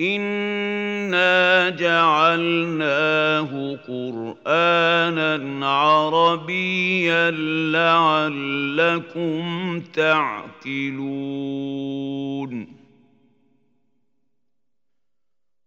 انا 0.00 1.70
جعلناه 1.70 3.76
قرانا 3.88 5.66
عربيا 5.66 7.30
لعلكم 7.70 9.44
تعقلون 9.80 11.14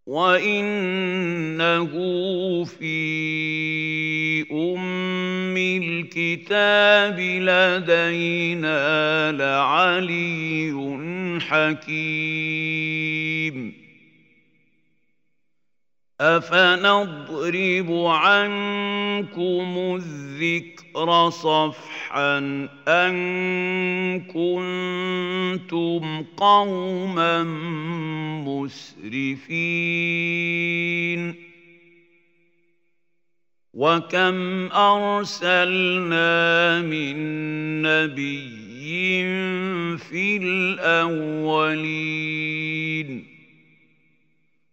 وانه 0.06 1.94
في 2.64 2.98
ام 4.52 5.58
الكتاب 5.58 7.20
لدينا 7.20 8.82
لعلي 9.32 10.72
حكيم 11.42 12.98
افنضرب 16.22 17.92
عنكم 18.08 20.00
الذكر 20.02 21.30
صفحا 21.30 22.38
ان 22.88 23.16
كنتم 24.22 26.24
قوما 26.38 27.44
مسرفين 28.48 30.28
وكم 33.74 34.72
ارسلنا 34.72 36.82
من 36.82 37.18
نبي 37.82 39.24
في 39.98 40.38
الاولين 40.38 42.08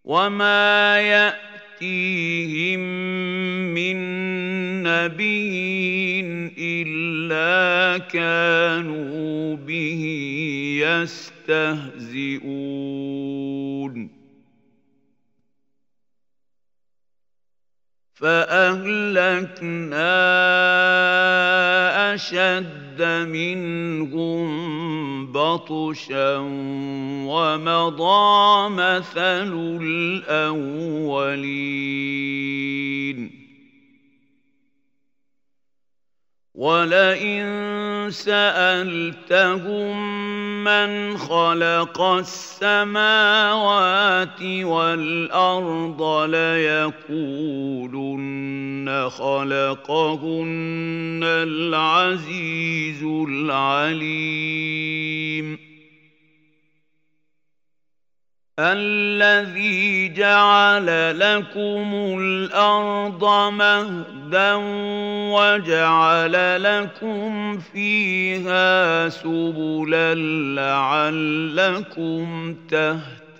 وما 0.04 1.00
ياتيهم 1.00 2.80
من 3.74 3.96
نبي 4.82 6.20
الا 6.58 7.98
كانوا 7.98 9.56
به 9.56 10.02
يستهزئون 11.40 12.54
فأهلكنا 18.24 20.14
أشد 22.14 23.02
منهم 23.28 24.46
بطشا 25.32 26.36
ومضى 27.28 28.68
مثل 28.68 29.52
الأولين. 29.82 30.64
ولئن 36.54 38.10
سالتهم 38.10 39.94
من 40.64 41.18
خلق 41.18 42.00
السماوات 42.00 43.42
والارض 44.42 46.02
ليقولن 46.30 47.74
خلقهن 49.10 50.40
العزيز 51.24 53.02
العليم 53.28 54.54
الذي 58.58 60.08
جعل 60.08 61.18
لكم 61.18 62.16
الأرض 62.20 63.24
مهدا 63.52 64.54
وجعل 65.34 66.62
لكم 66.62 67.58
فيها 67.58 69.08
سبلا 69.08 70.14
لعلكم 70.54 72.54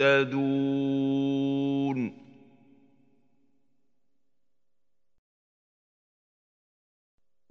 تهتدون 0.00 2.23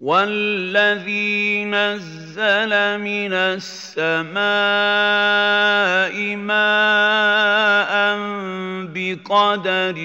والذي 0.03 1.65
نزل 1.65 2.99
من 2.99 3.33
السماء 3.33 4.35
ماء 6.35 7.93
بقدر 8.91 9.97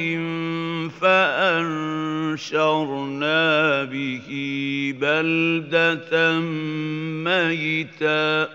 فانشرنا 1.00 2.24
به 3.84 4.28
بلده 5.00 6.38
ميتا 7.26 8.48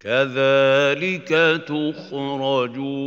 كذلك 0.00 1.62
تخرجون 1.68 2.98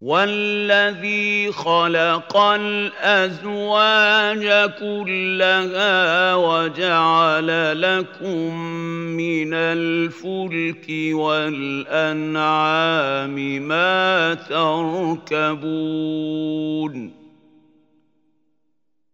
والذي 0.00 1.52
خلق 1.52 2.36
الازواج 2.36 3.10
كلها 4.78 6.34
وجعل 6.34 7.80
لكم 7.82 8.56
من 9.16 9.54
الفلك 9.54 10.86
والانعام 11.16 13.34
ما 13.68 14.34
تركبون 14.34 15.66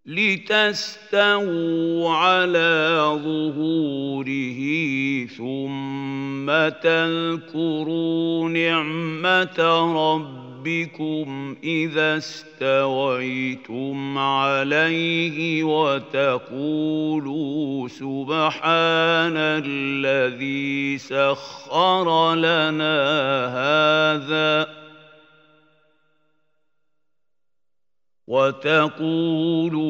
لتستووا 0.07 2.11
على 2.11 3.01
ظهوره 3.25 4.63
ثم 5.27 6.47
تذكروا 6.83 8.49
نعمه 8.49 9.59
ربكم 9.97 10.42
ربكم 10.63 11.57
إذا 11.65 12.17
استويتم 12.17 14.19
عليه 14.19 15.65
وتقولوا 15.65 17.09
سبحان 17.89 19.37
الذي 19.37 20.99
سخر 20.99 22.35
لنا 22.35 22.99
هذا 23.49 24.82
وتقولوا 28.27 29.85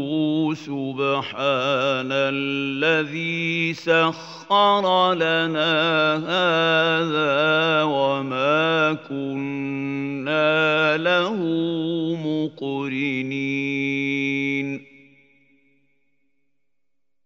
سبحان 0.54 2.08
الذي 2.12 3.74
سخر 3.74 5.14
لنا 5.14 6.16
هذا 6.16 7.82
وما 7.82 8.92
كنا 9.08 10.96
له 10.96 11.36
مقرنين. 12.24 13.52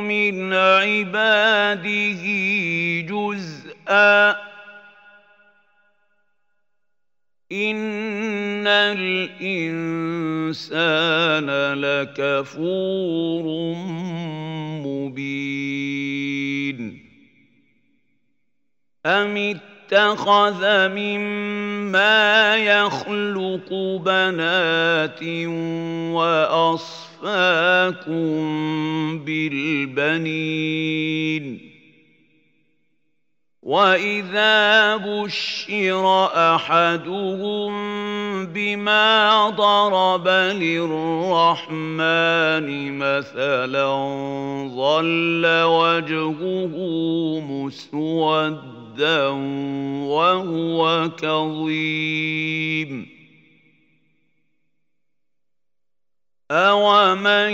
من 0.00 0.52
عباده 0.52 2.24
جزءا. 3.00 4.30
ان 7.52 8.66
الانسان 8.66 9.34
لكفور 11.74 13.44
مبين. 14.86 16.80
ام 19.06 19.60
اتخذ 19.92 20.88
مما 20.88 22.56
يخلق 22.56 23.72
بنات 24.04 25.22
وأصفاكم 26.12 27.28
بالبنين. 29.24 30.66
وإذا 33.62 34.96
بشر 34.96 36.26
أحدهم 36.54 37.72
بما 38.46 39.50
ضرب 39.50 40.28
للرحمن 40.28 41.78
مثلا 42.98 43.86
ظل 44.76 45.46
وجهه 45.62 46.74
مسودا. 47.40 48.85
وهو 50.06 51.10
كظيم. 51.18 53.16
أومن 56.50 57.50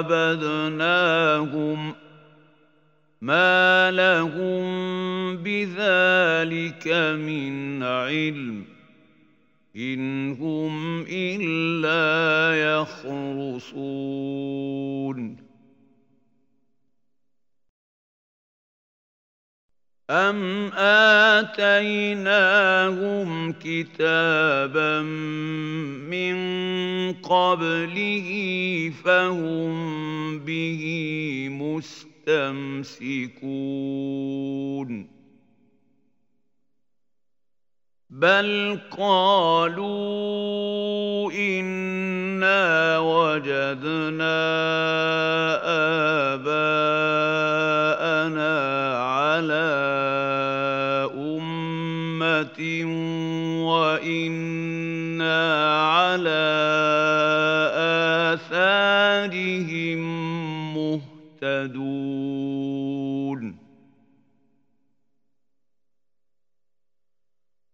عبدناهم 0.03 1.31
ما 3.21 3.91
لهم 3.91 4.63
بذلك 5.37 6.87
من 7.17 7.83
علم 7.83 8.65
إن 9.75 10.31
هم 10.31 11.05
إلا 11.09 12.81
يخرصون. 12.81 13.71
أم 20.11 20.71
آتيناهم 21.39 22.49
كتابا 23.53 25.01
من 26.11 26.35
قبله 27.13 28.29
فهم 29.03 30.39
به 30.39 30.83
مستقيم 31.51 32.11
يستمسكون 32.27 33.51
بل 38.09 38.79
قالوا 38.97 40.51
إنا 41.31 42.99
وجدنا 42.99 44.41
آباءنا 46.33 47.00
وإنا 54.03 54.50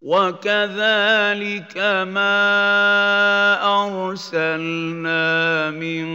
وكذلك 0.07 1.75
ما 2.07 2.39
ارسلنا 3.83 5.71
من 5.71 6.07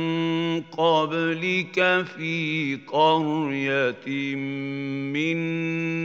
قبلك 0.60 2.04
في 2.16 2.78
قريه 2.88 4.36
من 5.12 5.38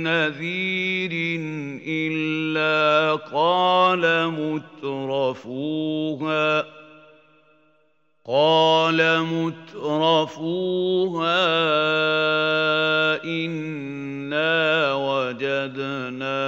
نذير 0.03 1.11
الا 1.87 3.15
قال 3.15 4.03
مترفوها 4.83 6.65
قال 8.27 8.99
مترفوها 9.23 10.67
انا 13.23 14.93
وجدنا 14.93 16.47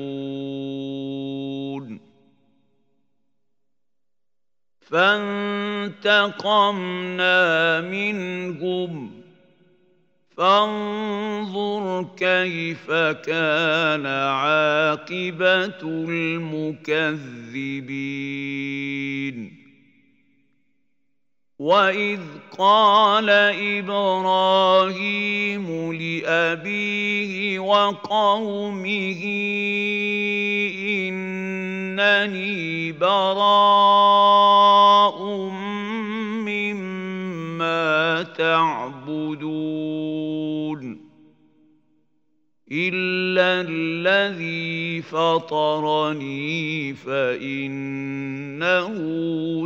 فانتقمنا 4.91 7.81
منهم. 7.81 9.11
فانظر 10.37 12.05
كيف 12.17 12.91
كان 13.25 14.05
عاقبة 14.05 15.81
المكذبين. 15.83 17.21
واذ 21.59 22.19
قال 22.57 23.29
إبراهيم 23.79 25.93
لابيه 25.93 27.59
وقومه 27.59 29.23
انني 32.01 32.91
براء 32.91 34.01
مما 36.49 38.23
تعبدون 38.23 39.61
الا 42.71 43.61
الذي 43.69 45.01
فطرني 45.01 46.93
فانه 46.93 47.67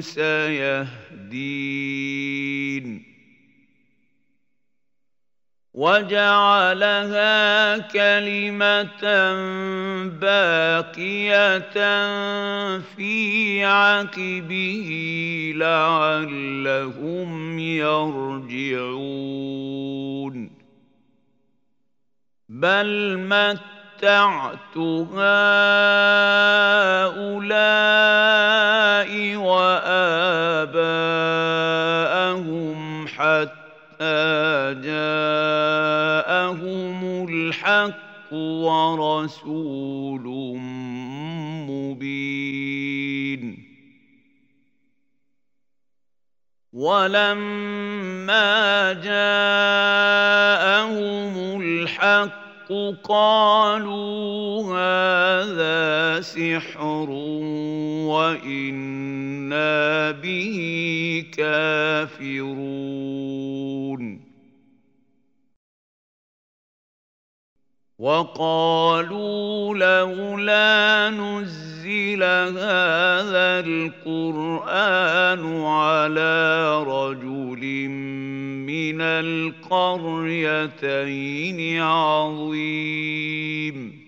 سيهدين 0.01 1.55
وجعلها 5.75 7.27
كلمة 7.77 9.03
باقية 10.07 11.59
في 12.95 13.65
عقبه 13.65 14.89
لعلهم 15.55 17.29
يرجعون. 17.59 19.15
بل 22.49 23.17
متعت 23.19 24.77
هؤلاء 24.77 25.25
وآباءهم 29.35 30.55
حتى 33.07 33.64
جاءهم 34.81 35.27
الحق 37.29 38.33
ورسول 38.33 40.23
مبين. 41.69 43.43
ولما 46.73 48.53
جاءهم 48.93 50.35
الحق 51.61 52.44
قالوا 53.03 54.63
هذا 54.63 56.21
سحر 56.21 57.09
وإنا 58.09 60.11
به 60.11 61.25
كافرون. 61.37 62.75
وقالوا 67.99 69.75
لولا 69.75 71.09
نزل 71.09 72.23
هذا 72.23 73.59
القرآن 73.65 75.63
على 75.63 76.83
رجل 76.83 77.63
القريتين 79.01 81.81
عظيم. 81.81 84.05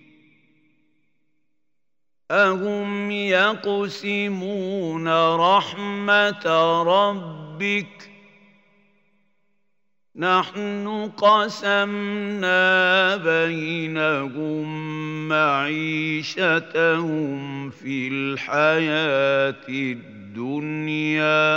أهم 2.32 3.12
يقسمون 3.12 5.36
رحمة 5.36 6.46
ربك. 6.84 8.10
نحن 10.16 11.12
قسمنا 11.18 13.16
بينهم 13.16 14.68
معيشتهم 15.30 16.50
في 17.70 18.08
الحياة 18.08 19.70
الدنيا. 19.70 21.57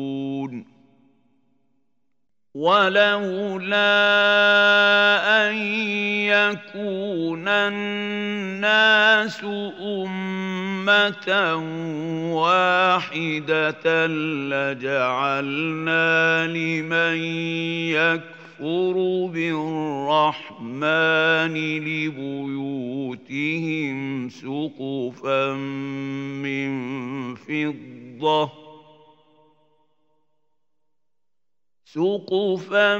ولولا 2.61 3.89
أن 5.49 5.57
يكون 6.29 7.47
الناس 7.47 9.43
أمة 9.81 11.55
واحدة 12.33 14.07
لجعلنا 14.53 16.07
لمن 16.47 17.17
يكفر 17.97 18.95
بالرحمن 19.33 20.77
لبيوتهم 21.77 23.09
سقفا 24.29 25.53
من 26.43 26.71
فضة 27.35 28.60
سقفا 31.93 32.97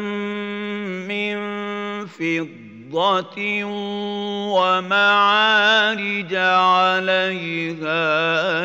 من 1.08 1.36
فضة 2.06 3.64
ومعارج 4.52 6.36
عليها 6.36 7.96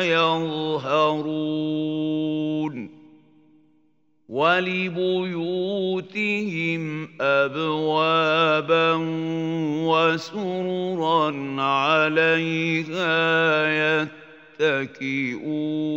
يظهرون 0.03 1.47
ولبيوتهم 4.29 5.47
أبوابا 7.21 8.93
وسررا 9.87 11.61
عليها 11.61 13.07
يتكئون 14.59 15.87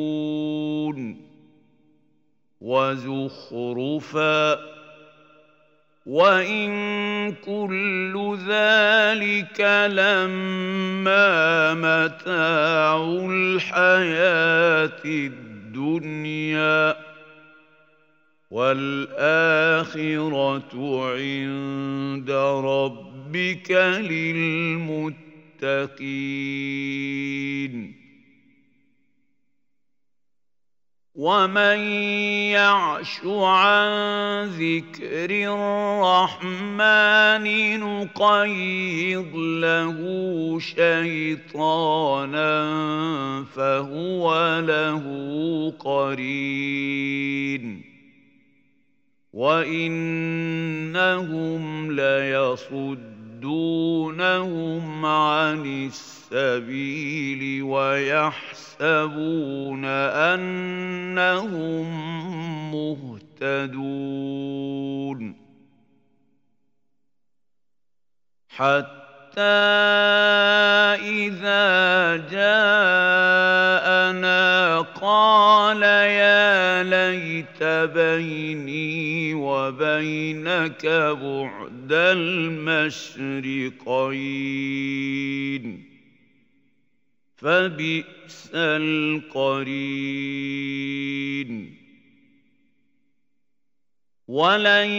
وزخرفا 2.60 4.58
وإن 6.06 6.70
كل 7.32 8.38
ذلك 8.48 9.60
لما 9.90 11.74
متاع 11.74 12.96
الحياة 13.30 15.02
الدنيا 15.04 16.96
والآخرة 18.50 19.90
عند 21.14 22.30
ربك 22.64 23.70
للمتقين. 24.00 25.20
ومن 31.14 31.78
يعش 32.54 33.20
عن 33.26 34.46
ذكر 34.46 35.30
الرحمن 35.50 37.46
نقيض 37.80 39.36
له 39.36 39.98
شيطانا 40.60 41.80
فهو 43.54 44.60
له 44.60 45.04
قرين 45.78 47.10
وانهم 49.32 50.70
ليصدونهم 53.40 55.06
عن 55.06 55.86
السبيل 55.86 57.62
ويحسبون 57.62 58.60
يحسبون 58.80 59.84
أنهم 59.84 61.86
مهتدون. 63.40 65.36
حتى 68.48 68.99
إذا 70.98 72.16
جاءنا 72.30 74.00
قال 74.80 75.82
يا 75.82 76.82
ليت 76.82 77.62
بيني 77.94 79.34
وبينك 79.34 80.86
بعد 81.22 81.92
المشرقين 81.92 83.70
فبئس 87.36 88.50
القرين 88.54 89.80
ولن 94.30 94.90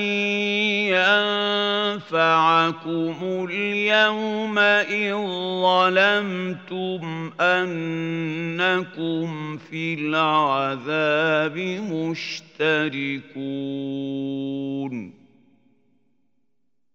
ينفعكم 2.04 3.48
اليوم 3.52 4.60
إذ 4.60 5.16
ظلمتم 5.64 7.32
أنكم 7.40 9.28
في 9.58 9.94
العذاب 9.94 11.58
مشتركون 11.92 13.22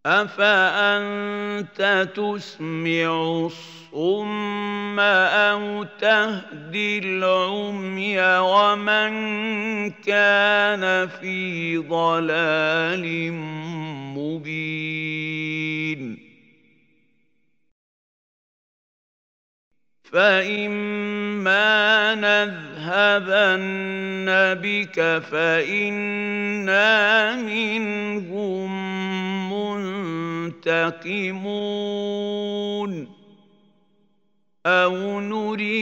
أفأنت 0.06 2.08
تسمع 2.14 3.46
الصم 3.46 5.00
أو 5.00 5.84
تهدي 6.00 6.98
العمي 6.98 8.20
ومن 8.20 9.10
كان 9.90 11.08
في 11.08 11.76
ضلال 11.78 13.32
مبين؟ 14.16 16.25
فإما 20.12 21.64
نذهبن 22.14 23.46
بك 24.62 25.22
فإنا 25.30 26.86
منهم 27.36 28.70
منتقمون 30.66 31.86
أو 34.66 35.20
نرينك 35.20 35.76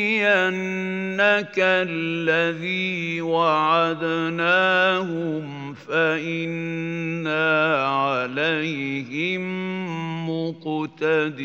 الذي 1.59 3.21
وعدناهم 3.21 4.55
فإنا 5.75 7.45
عليهم 7.87 9.45
مقتدرون 10.31 11.45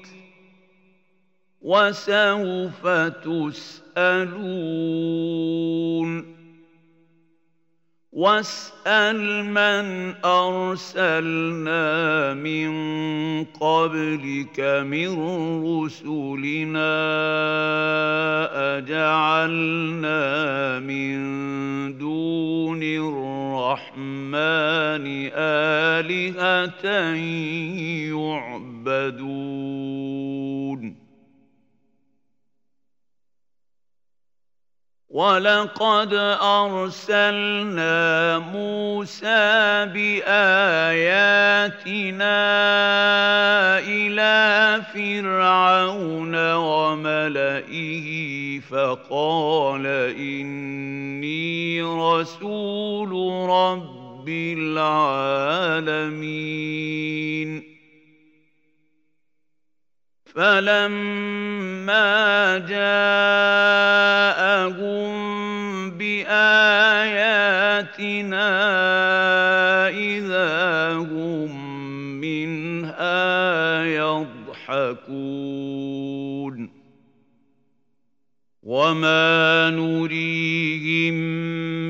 وسوف 1.61 2.87
تسألون. 2.87 3.71
واسأل 8.11 9.45
من 9.45 10.15
أرسلنا 10.25 12.33
من 12.33 12.71
قبلك 13.43 14.59
من 14.83 15.07
رسلنا 15.65 16.91
أجعلنا 18.77 20.79
من 20.79 21.17
دون 21.97 22.83
الرحمن 22.83 24.27
آلهة 25.33 26.85
يعبدون. 28.91 31.00
ولقد 35.11 36.13
ارسلنا 36.41 37.89
موسى 38.39 39.85
باياتنا 39.93 40.31
إلى 43.79 44.81
فرعون 44.93 46.53
وملئه 46.55 48.09
فقال 48.59 49.85
اني 50.15 51.81
رسول 51.81 53.11
رب 53.49 54.29
العالمين 54.29 55.71
فلما 60.35 62.07
جاءهم 62.57 63.51
باياتنا 65.91 66.47
اذا 69.89 70.93
هم 70.93 71.51
منها 72.21 73.85
يضحكون 73.85 75.41
وما 78.63 79.69
نريهم 79.69 81.13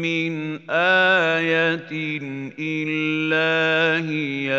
من 0.02 0.70
إيه 0.70 2.52
الا 2.60 4.10
هي 4.10 4.54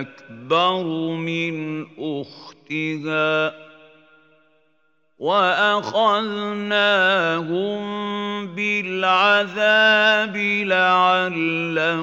اكبر 0.00 0.84
من 1.14 1.86
أخرى 1.98 2.45
أختها 2.66 3.54
وأخذناهم 5.18 6.16
بالعذاب 8.54 10.36
لعلهم 10.66 12.00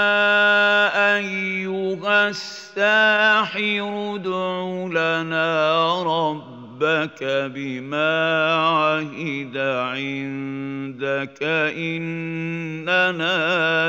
أيها 1.17 2.27
الساحر 2.29 4.15
ادع 4.15 4.61
لنا 4.99 6.03
ربك 6.03 6.48
ربك 6.81 7.51
بما 7.55 8.53
عهد 8.55 9.57
عندك 9.57 11.43
إننا 11.77 13.37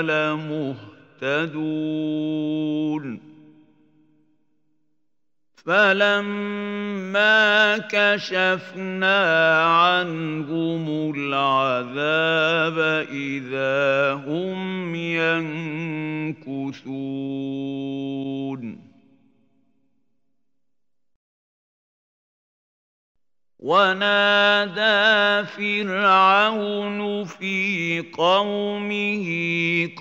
لمهتدون. 0.03 1.61
فلما 5.67 7.79
كشفنا 7.79 9.21
عنهم 9.65 11.13
العذاب 11.17 12.79
إذا 13.13 14.13
هم 14.13 14.95
ينكثون. 14.95 16.81
ونادى 23.61 25.47
فرعون 25.47 27.25
في 27.25 28.05
قومه 28.13 29.29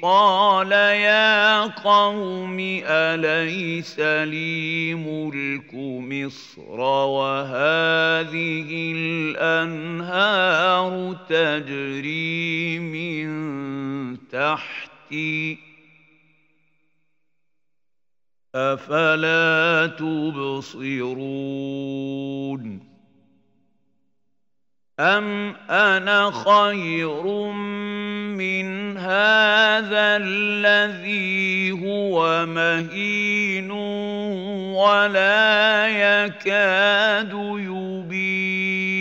قال 0.01 0.71
يا 0.71 1.63
قوم 1.63 2.57
أليس 2.85 3.99
لي 3.99 4.95
ملك 4.95 5.73
مصر 5.73 6.79
وهذه 6.79 8.69
الأنهار 8.95 10.89
تجري 11.29 12.79
من 12.79 13.27
تحتي 14.31 15.57
أفلا 18.55 19.87
تبصرون 19.87 21.29
أم 24.99 25.55
أنا 25.69 26.31
خير 26.31 27.23
من 28.35 28.97
هذا 28.97 30.17
الذي 30.17 31.71
هو 31.71 32.45
مهين 32.45 33.71
ولا 34.75 35.87
يكاد 35.87 37.33
يبين 37.59 38.98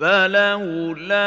فلولا 0.00 1.20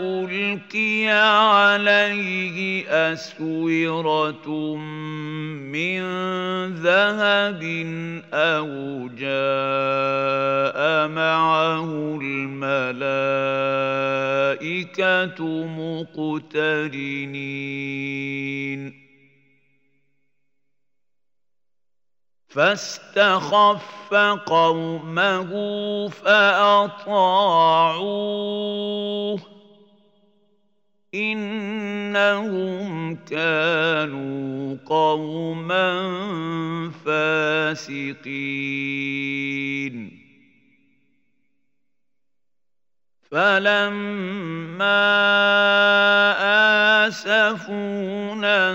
ألقي 0.00 1.08
عليه 1.08 2.84
أسورة 3.12 4.76
من 5.72 6.02
ذهب 6.72 7.62
أو 8.32 9.08
جاء 9.08 11.08
معه 11.08 12.18
الملائكة 12.22 12.86
مقترنين. 16.16 17.42
فاستخف 22.54 24.14
قومه 24.46 25.50
فأطاعوه. 26.08 27.12
إنهم 31.14 33.14
كانوا 33.14 34.76
قوما 34.86 36.10
فاسقين. 37.04 38.12
فلما 43.32 45.02
آسفونا 47.06 48.70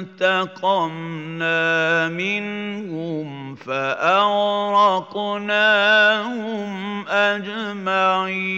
انتقمنا 0.00 1.58
منهم 2.08 3.54
فأغرقناهم 3.54 4.32
أجمعين 7.08 8.52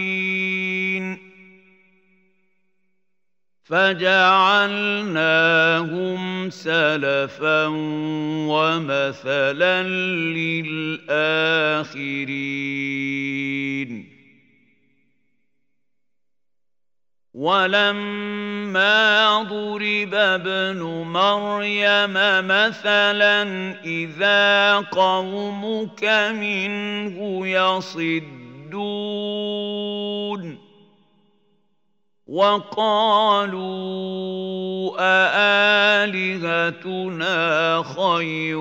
فجعلناهم 3.63 4.65
سلفا 6.49 7.65
ومثلا 8.47 9.83
للآخرين 9.83 11.45
ولما 17.35 18.93
ضرب 19.43 20.13
ابن 20.13 20.79
مريم 21.03 22.13
مثلا 22.47 23.43
إذا 23.83 24.75
قومك 24.75 26.03
منه 26.31 27.47
يصدون 27.47 28.45
وقالوا 32.27 33.65
أآلهتنا 36.05 36.53
خير 37.83 38.59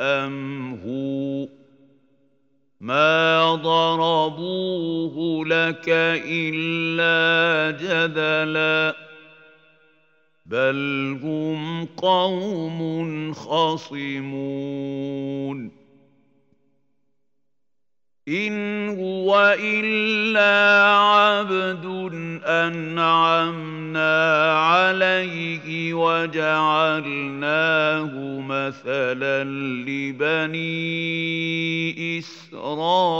أم 0.00 0.74
هو 0.86 1.57
ما 2.88 3.54
ضربوه 3.54 5.44
لك 5.46 5.88
الا 6.24 7.70
جدلا 7.70 8.96
بل 10.46 11.18
هم 11.22 11.84
قوم 11.84 13.32
خصمون 13.32 14.78
إن 18.28 18.88
هو 18.88 19.56
إلا 19.60 20.84
عبد 20.96 21.84
أنعمنا 22.44 24.16
عليه 24.58 25.94
وجعلناه 25.94 27.30
مثلا 28.40 29.44
لبني 29.84 30.58
إسرائيل 32.18 33.18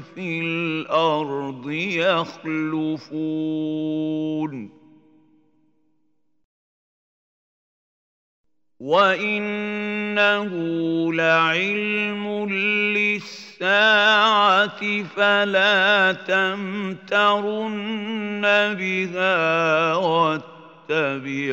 في 0.00 0.40
الأرض 0.40 1.70
يخلفون. 1.70 3.22
وإنه 8.80 10.52
لعلم 11.14 12.48
للساعة 12.96 14.82
فلا 15.02 16.12
تمترن 16.12 17.62
بها 18.74 19.94
واتبعون. 19.94 21.52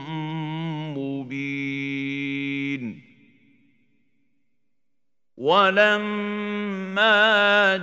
ولما 5.41 7.17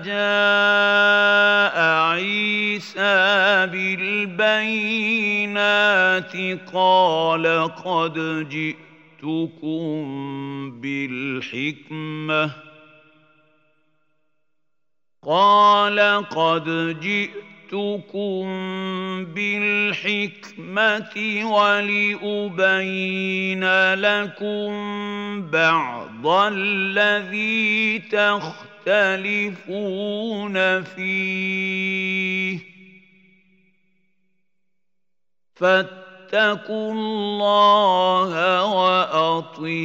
جاء 0.07 1.77
عيسى 2.11 3.67
بالبينات 3.67 5.13
قال 6.73 7.75
قد 7.85 8.49
جئتكم 8.49 10.01
بالحكمه 10.81 12.51
قال 15.23 16.01
قد 16.31 16.97
جئتكم 17.01 17.48
جئتكم 17.73 18.45
بالحكمة 19.35 21.15
ولأبين 21.53 22.85
لكم 23.95 24.71
بعض 25.51 26.27
الذي 26.27 27.99
تختلفون 27.99 28.97
فيه. 30.83 32.59
فاتقوا 35.55 36.93
الله 36.93 38.65
وأطيعون. 38.65 39.79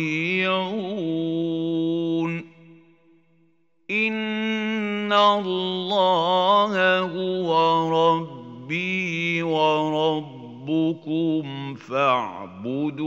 إن 3.92 5.14
الله 5.14 7.00
هو 7.00 7.53
ربي 8.64 9.44
وربكم 9.44 11.44
فاعبدوه. 11.76 13.04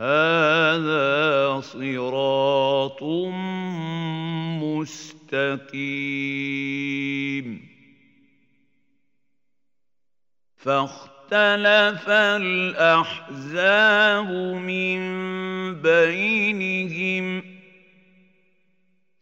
هذا 0.00 1.60
صراط 1.60 3.02
مستقيم. 4.62 5.68
فاختلف 10.56 12.08
الأحزاب 12.08 14.30
من 14.56 15.00
بينهم 15.82 17.43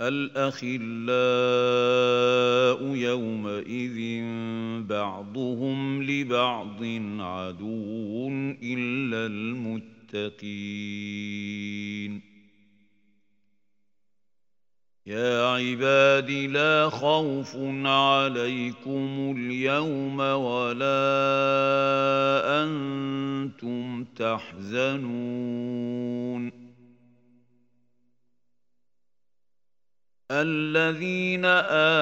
الأخلاء 0.00 0.78
يومئذ 2.94 4.22
بعضهم 4.86 6.02
لبعض 6.02 6.84
عدو 7.20 8.28
إلا 8.62 9.26
المتقين. 9.26 10.68
يا 15.06 15.46
عباد 15.46 16.30
لا 16.30 16.88
خوف 16.90 17.56
عليكم 17.84 19.34
اليوم 19.36 20.20
ولا 20.20 21.08
أنتم 22.64 24.04
تحزنون. 24.04 25.78
الذين 30.30 31.44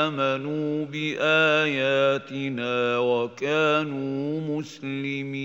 آمنوا 0.03 0.85
بآياتنا 0.85 2.73
وكانوا 2.99 4.59
مسلمين. 4.59 5.37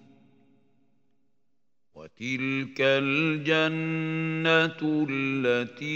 وتلك 2.21 2.77
الجنة 2.81 3.47
التي 5.09 5.87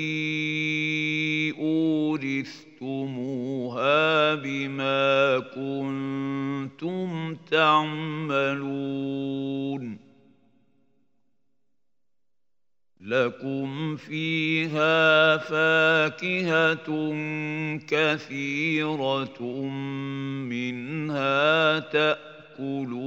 أورثتموها 1.60 2.66
بما 4.36 5.40
كنتم 5.40 7.36
تعملون. 7.52 8.66
لكم 13.02 13.96
فيها 13.96 15.38
فاكهة 15.38 17.14
كثيرة 17.88 19.44
منها 20.50 21.80
تأكلون. 21.80 23.06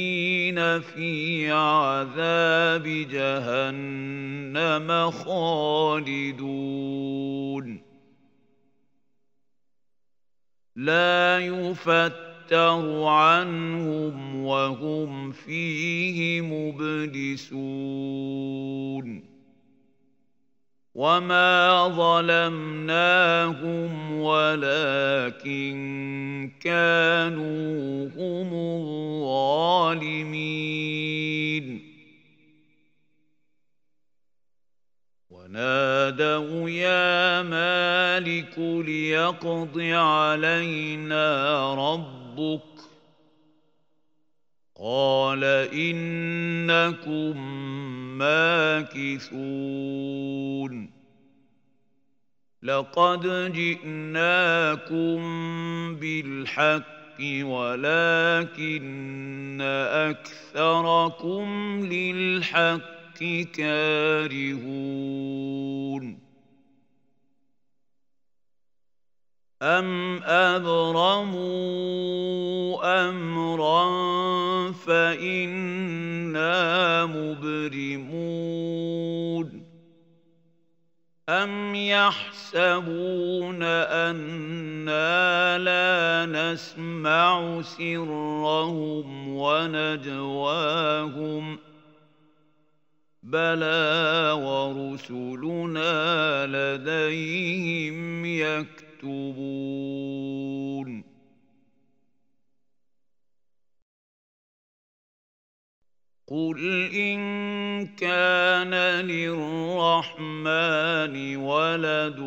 في 0.81 1.51
عذاب 1.51 2.83
جهنم 3.11 4.87
خالدون. 5.11 6.53
لا 10.75 11.39
يفتر 11.39 13.03
عنهم 13.03 14.45
وهم 14.45 15.31
فيه 15.31 16.41
مبلسون. 16.41 17.63
وما 20.95 21.87
ظلمناهم 21.87 23.31
ولكن 24.21 25.73
كانوا 26.61 28.09
هم 28.17 28.53
الظالمين 29.93 30.53
ونادوا 35.29 36.69
يا 36.69 37.41
مالك 37.41 38.59
ليقض 38.59 39.79
علينا 39.79 41.25
ربك 41.75 42.61
قال 44.79 45.43
إنكم 45.73 47.37
ماكثون. 48.17 49.33
لقد 52.63 53.53
جئناكم 53.53 55.19
بالحق 55.95 56.93
ولكن 57.43 59.61
أكثركم 59.91 61.45
للحق 61.85 63.23
كارهون. 63.53 64.63
أم 69.63 70.23
أبرموا 70.23 71.43
أمرا 73.09 73.91
فإنا 74.71 76.25
مبرمون 77.05 78.43
أم 81.29 81.75
يحسبون 81.75 83.63
أنا 83.63 85.57
لا 85.57 86.25
نسمع 86.25 87.61
سرهم 87.61 89.29
ونجواهم 89.37 90.83
بلى 93.23 94.31
ورسلنا 94.43 95.93
لديهم 96.45 98.25
يكتبون 98.25 98.92
يكتبون 99.03 101.03
قل 106.27 106.89
إن 106.95 107.19
كان 107.95 108.73
للرحمن 109.05 110.55
ولد 111.35 112.19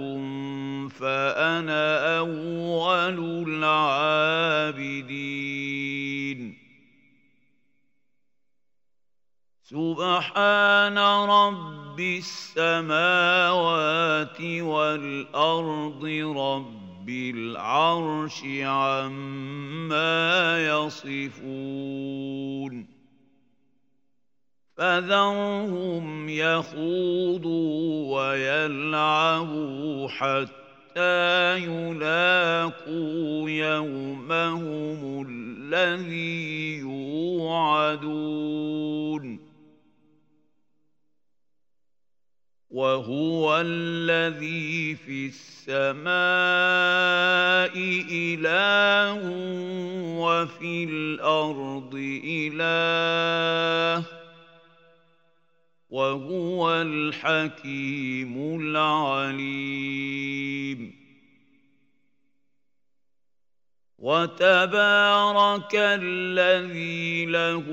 فأنا 0.90 2.18
أول 2.18 3.18
العابدين. 3.48 4.96
سبحان 9.62 10.98
رب 11.96 12.20
السماوات 12.60 13.60
والأرض 14.40 16.04
رب 16.36 17.08
العرش 17.08 18.42
عما 18.62 20.18
يصفون. 20.68 21.36
فذرهم 24.76 26.28
يخوضوا 26.28 28.16
ويلعبوا 28.20 30.08
حتى 30.08 31.56
يلاقوا 31.58 33.50
يومهم 33.50 35.26
الذي 35.28 36.78
يوعدون. 36.78 38.16
وهو 42.76 43.60
الذي 43.60 44.94
في 44.94 45.26
السماء 45.32 46.06
إله 48.12 49.20
وفي 50.20 50.84
الأرض 50.84 51.94
إله 52.24 54.04
وهو 55.90 56.72
الحكيم 56.82 58.60
العليم. 58.60 59.86
وتبارك 64.06 65.74
الذي 65.74 67.26
له 67.26 67.64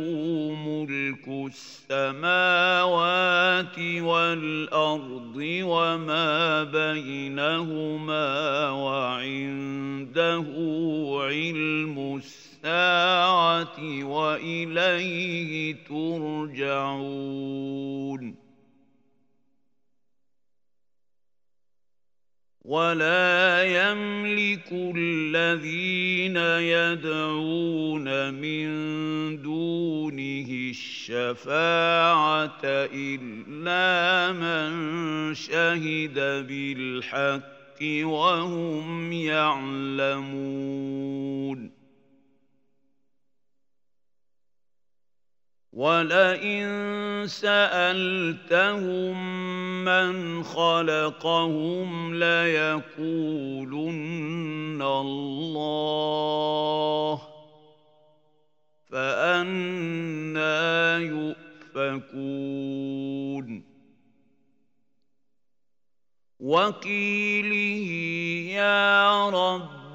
ملك 0.65 1.27
السماوات 1.91 3.77
والأرض 3.79 5.37
وما 5.61 6.63
بينهما 6.63 8.29
وعنده 8.69 10.45
علم 11.21 12.15
الساعة 12.17 13.77
وإليه 14.03 15.75
ترجعون. 15.89 17.43
ولا 22.63 23.63
يملك 23.63 24.71
الذين 24.71 26.37
يدعون 26.63 28.33
من 28.33 28.67
دونه 29.41 30.47
الشفاعه 30.69 32.61
الا 32.63 34.31
من 34.31 34.71
شهد 35.35 36.15
بالحق 36.47 37.81
وهم 37.81 39.13
يعلمون 39.13 40.23
ولئن 45.73 46.65
سالتهم 47.27 49.17
من 49.85 50.43
خلقهم 50.43 52.15
ليقولن 52.15 52.81
الله 54.81 57.21
فانا 58.91 60.97
يؤفكون 60.97 62.03
وقيله 66.39 67.87
يا 68.53 69.29
رب 69.29 69.82